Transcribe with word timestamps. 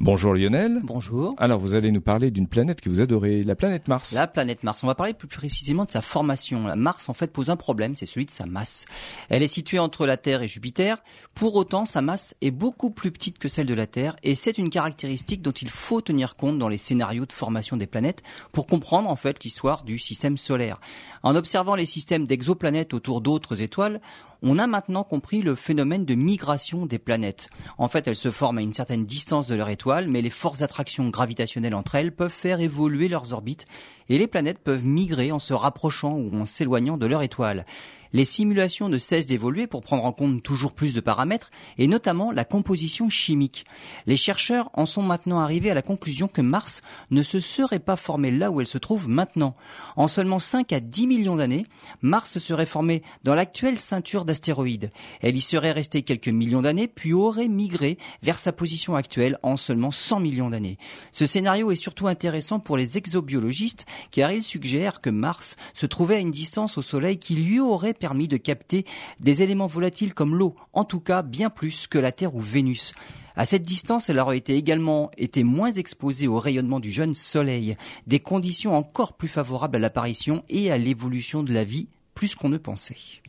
Bonjour 0.00 0.32
Lionel. 0.32 0.78
Bonjour. 0.84 1.34
Alors 1.38 1.58
vous 1.58 1.74
allez 1.74 1.90
nous 1.90 2.00
parler 2.00 2.30
d'une 2.30 2.46
planète 2.46 2.80
que 2.80 2.88
vous 2.88 3.00
adorez, 3.00 3.42
la 3.42 3.56
planète 3.56 3.88
Mars. 3.88 4.12
La 4.12 4.28
planète 4.28 4.62
Mars. 4.62 4.84
On 4.84 4.86
va 4.86 4.94
parler 4.94 5.12
plus 5.12 5.26
précisément 5.26 5.84
de 5.84 5.90
sa 5.90 6.02
formation. 6.02 6.76
Mars 6.76 7.08
en 7.08 7.14
fait 7.14 7.32
pose 7.32 7.50
un 7.50 7.56
problème, 7.56 7.96
c'est 7.96 8.06
celui 8.06 8.24
de 8.24 8.30
sa 8.30 8.46
masse. 8.46 8.86
Elle 9.28 9.42
est 9.42 9.48
située 9.48 9.80
entre 9.80 10.06
la 10.06 10.16
Terre 10.16 10.42
et 10.42 10.46
Jupiter. 10.46 11.02
Pour 11.34 11.56
autant, 11.56 11.84
sa 11.84 12.00
masse 12.00 12.36
est 12.40 12.52
beaucoup 12.52 12.90
plus 12.90 13.10
petite 13.10 13.38
que 13.38 13.48
celle 13.48 13.66
de 13.66 13.74
la 13.74 13.88
Terre 13.88 14.14
et 14.22 14.36
c'est 14.36 14.56
une 14.56 14.70
caractéristique 14.70 15.42
dont 15.42 15.50
il 15.50 15.68
faut 15.68 16.00
tenir 16.00 16.36
compte 16.36 16.60
dans 16.60 16.68
les 16.68 16.78
scénarios 16.78 17.26
de 17.26 17.32
formation 17.32 17.76
des 17.76 17.88
planètes 17.88 18.22
pour 18.52 18.68
comprendre 18.68 19.10
en 19.10 19.16
fait 19.16 19.42
l'histoire 19.42 19.82
du 19.82 19.98
système 19.98 20.38
solaire. 20.38 20.80
En 21.24 21.34
observant 21.34 21.74
les 21.74 21.86
systèmes 21.86 22.24
d'exoplanètes 22.24 22.94
autour 22.94 23.20
d'autres 23.20 23.62
étoiles, 23.62 24.00
on 24.42 24.58
a 24.58 24.66
maintenant 24.66 25.04
compris 25.04 25.42
le 25.42 25.54
phénomène 25.54 26.04
de 26.04 26.14
migration 26.14 26.86
des 26.86 26.98
planètes. 26.98 27.50
En 27.76 27.88
fait, 27.88 28.06
elles 28.06 28.16
se 28.16 28.30
forment 28.30 28.58
à 28.58 28.62
une 28.62 28.72
certaine 28.72 29.04
distance 29.04 29.48
de 29.48 29.54
leur 29.54 29.68
étoile, 29.68 30.08
mais 30.08 30.22
les 30.22 30.30
forces 30.30 30.60
d'attraction 30.60 31.08
gravitationnelles 31.08 31.74
entre 31.74 31.96
elles 31.96 32.12
peuvent 32.12 32.30
faire 32.30 32.60
évoluer 32.60 33.08
leurs 33.08 33.32
orbites, 33.32 33.66
et 34.08 34.18
les 34.18 34.26
planètes 34.26 34.60
peuvent 34.60 34.84
migrer 34.84 35.32
en 35.32 35.38
se 35.38 35.54
rapprochant 35.54 36.14
ou 36.14 36.34
en 36.34 36.44
s'éloignant 36.44 36.96
de 36.96 37.06
leur 37.06 37.22
étoile 37.22 37.64
les 38.12 38.24
simulations 38.24 38.88
ne 38.88 38.98
cessent 38.98 39.26
d'évoluer 39.26 39.66
pour 39.66 39.82
prendre 39.82 40.04
en 40.04 40.12
compte 40.12 40.42
toujours 40.42 40.72
plus 40.72 40.94
de 40.94 41.00
paramètres, 41.00 41.50
et 41.76 41.86
notamment 41.86 42.32
la 42.32 42.44
composition 42.44 43.08
chimique. 43.08 43.64
Les 44.06 44.16
chercheurs 44.16 44.70
en 44.74 44.86
sont 44.86 45.02
maintenant 45.02 45.40
arrivés 45.40 45.70
à 45.70 45.74
la 45.74 45.82
conclusion 45.82 46.28
que 46.28 46.40
Mars 46.40 46.82
ne 47.10 47.22
se 47.22 47.40
serait 47.40 47.78
pas 47.78 47.96
formé 47.96 48.30
là 48.30 48.50
où 48.50 48.60
elle 48.60 48.66
se 48.66 48.78
trouve 48.78 49.08
maintenant. 49.08 49.56
En 49.96 50.08
seulement 50.08 50.38
5 50.38 50.72
à 50.72 50.80
10 50.80 51.06
millions 51.06 51.36
d'années, 51.36 51.66
Mars 52.02 52.38
serait 52.38 52.66
formé 52.66 53.02
dans 53.24 53.34
l'actuelle 53.34 53.78
ceinture 53.78 54.24
d'astéroïdes. 54.24 54.90
Elle 55.20 55.36
y 55.36 55.40
serait 55.40 55.72
restée 55.72 56.02
quelques 56.02 56.28
millions 56.28 56.62
d'années, 56.62 56.88
puis 56.88 57.12
aurait 57.12 57.48
migré 57.48 57.98
vers 58.22 58.38
sa 58.38 58.52
position 58.52 58.96
actuelle 58.96 59.38
en 59.42 59.56
seulement 59.56 59.90
100 59.90 60.20
millions 60.20 60.50
d'années. 60.50 60.78
Ce 61.12 61.26
scénario 61.26 61.70
est 61.70 61.76
surtout 61.76 62.08
intéressant 62.08 62.60
pour 62.60 62.76
les 62.76 62.98
exobiologistes, 62.98 63.86
car 64.10 64.32
il 64.32 64.42
suggère 64.42 65.00
que 65.00 65.10
Mars 65.10 65.56
se 65.74 65.86
trouvait 65.86 66.16
à 66.16 66.20
une 66.20 66.30
distance 66.30 66.78
au 66.78 66.82
Soleil 66.82 67.18
qui 67.18 67.34
lui 67.34 67.60
aurait 67.60 67.94
permis 67.98 68.28
de 68.28 68.36
capter 68.36 68.84
des 69.20 69.42
éléments 69.42 69.66
volatiles 69.66 70.14
comme 70.14 70.34
l'eau, 70.34 70.54
en 70.72 70.84
tout 70.84 71.00
cas 71.00 71.22
bien 71.22 71.50
plus 71.50 71.86
que 71.86 71.98
la 71.98 72.12
Terre 72.12 72.34
ou 72.34 72.40
Vénus. 72.40 72.92
À 73.36 73.44
cette 73.44 73.62
distance, 73.62 74.08
elle 74.08 74.18
aurait 74.18 74.38
été 74.38 74.56
également 74.56 75.10
été 75.16 75.44
moins 75.44 75.70
exposée 75.70 76.26
au 76.26 76.40
rayonnement 76.40 76.80
du 76.80 76.90
jeune 76.90 77.14
Soleil, 77.14 77.76
des 78.06 78.18
conditions 78.18 78.74
encore 78.74 79.12
plus 79.12 79.28
favorables 79.28 79.76
à 79.76 79.78
l'apparition 79.78 80.42
et 80.48 80.72
à 80.72 80.78
l'évolution 80.78 81.44
de 81.44 81.52
la 81.52 81.62
vie, 81.62 81.88
plus 82.14 82.34
qu'on 82.34 82.48
ne 82.48 82.58
pensait. 82.58 83.20